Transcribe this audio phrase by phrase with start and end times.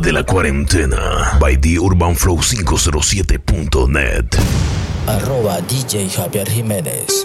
[0.00, 4.36] de la cuarentena by the urbanflow507.net
[5.06, 7.24] Arroba DJ Javier Jiménez.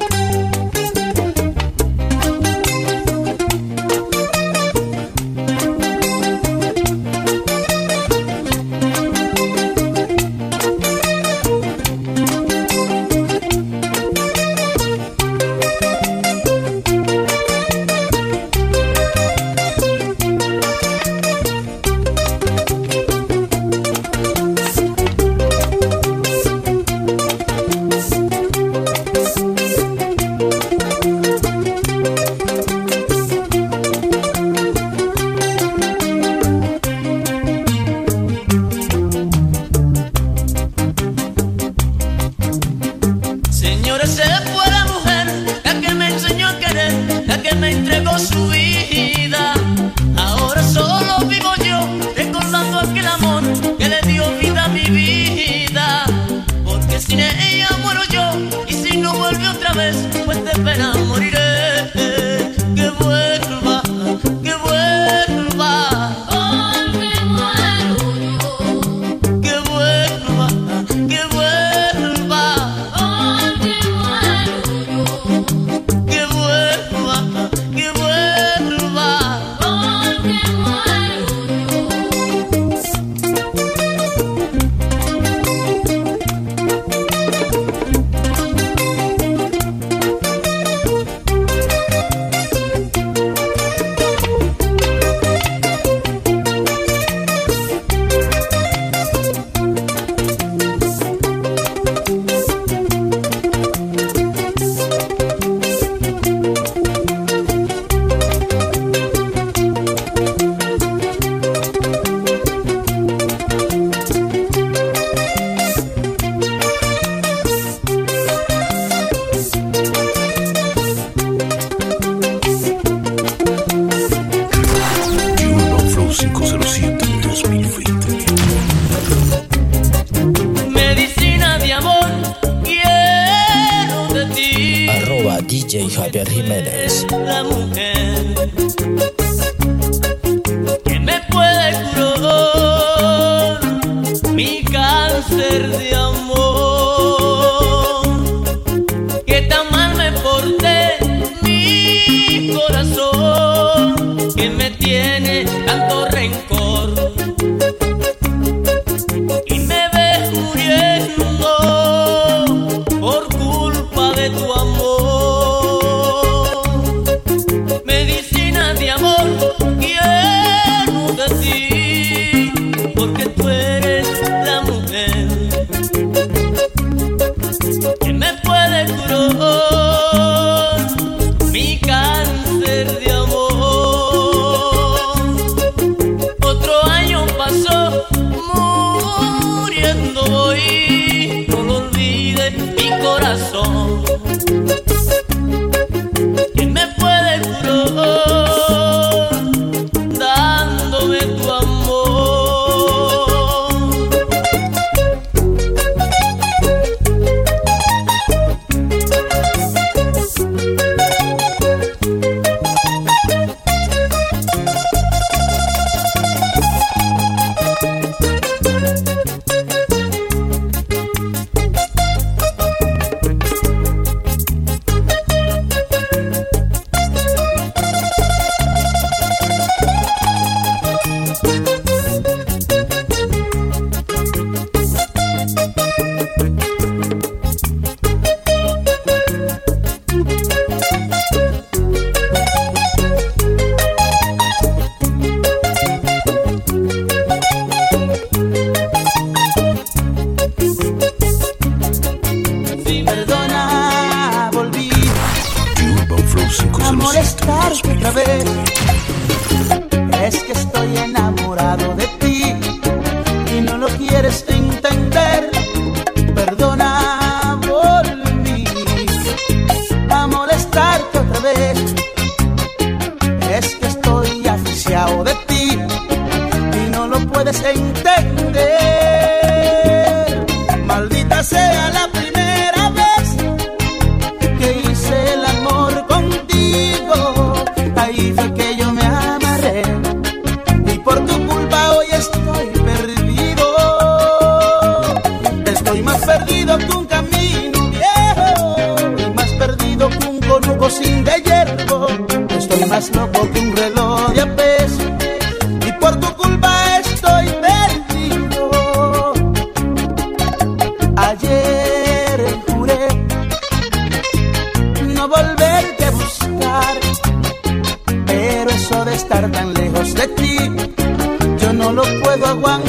[258.13, 258.90] vez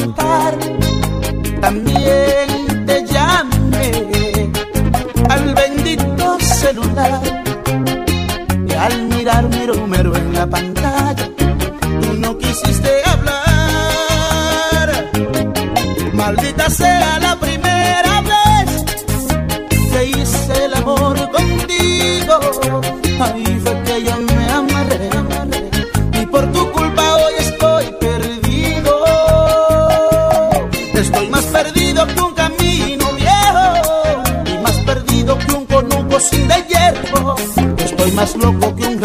[0.03, 0.92] culpar.
[36.19, 37.35] sin de hierro.
[37.77, 38.99] Estoy más loco que un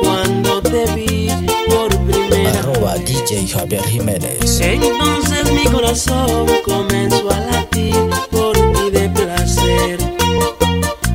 [0.00, 1.28] cuando te vi
[1.68, 3.04] por primera vez.
[3.04, 4.60] DJ Javier Jiménez.
[4.60, 7.94] Entonces mi corazón comenzó a latir
[8.32, 9.98] por mí de placer.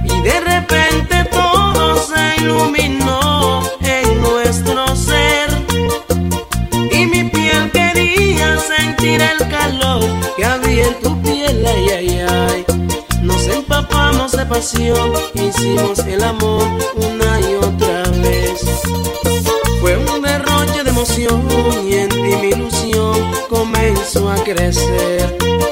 [0.06, 5.50] Y de repente todo se iluminó en nuestro ser.
[6.92, 10.06] Y mi piel quería sentir el calor
[10.38, 12.66] que había en tu piel, ay, ay, ay.
[13.22, 16.63] Nos empapamos de pasión, hicimos el amor.
[16.95, 17.19] Una
[19.81, 21.48] fue un derroche de emoción
[21.88, 23.16] y en diminución
[23.50, 25.69] comenzó a crecer.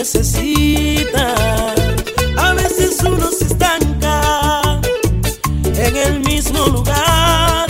[0.00, 1.74] necesitas.
[2.38, 4.80] A veces uno se estanca
[5.64, 7.66] en el mismo lugar,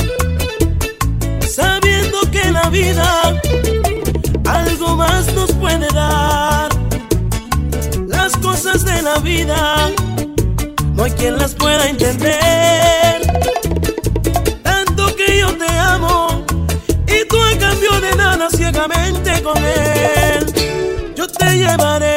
[1.49, 3.41] sabiendo que la vida
[4.47, 6.69] algo más nos puede dar.
[8.07, 9.91] Las cosas de la vida
[10.95, 13.23] no hay quien las pueda entender.
[14.63, 16.45] Tanto que yo te amo
[17.09, 20.47] y tú en cambio de nada ciegamente con él.
[21.17, 22.10] Yo te llevaré.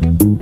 [0.00, 0.37] Corazón.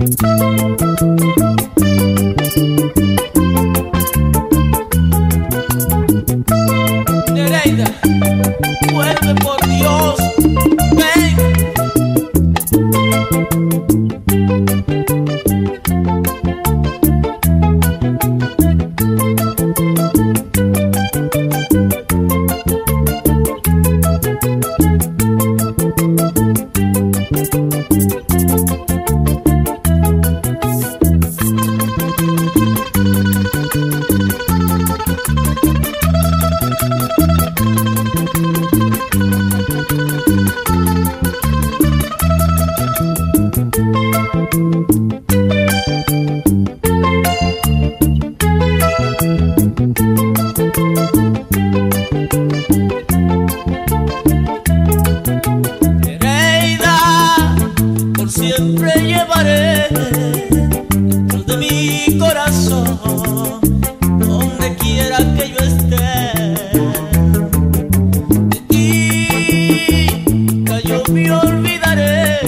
[71.43, 72.39] Olvidaré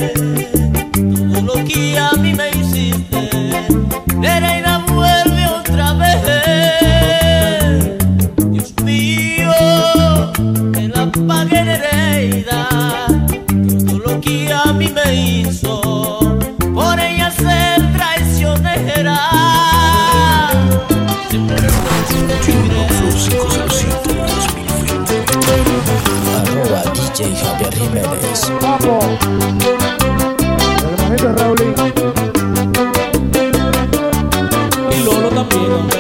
[35.71, 35.98] Oh.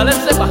[0.00, 0.49] Jerusalem, c'est pas